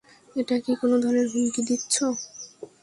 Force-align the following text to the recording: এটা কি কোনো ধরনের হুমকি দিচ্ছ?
এটা 0.35 0.55
কি 0.63 0.71
কোনো 0.81 0.95
ধরনের 1.03 1.27
হুমকি 1.31 1.61
দিচ্ছ? 1.69 1.95